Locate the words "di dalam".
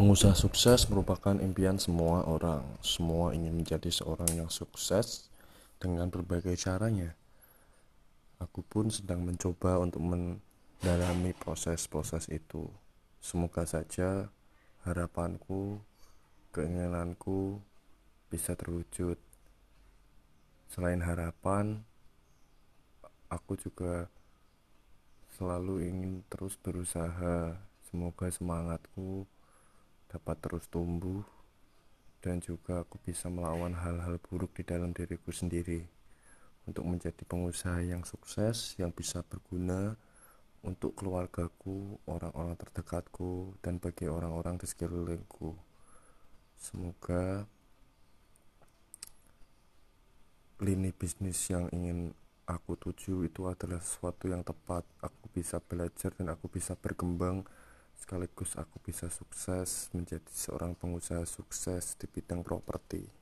34.52-34.92